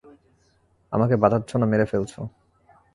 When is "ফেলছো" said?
1.85-2.19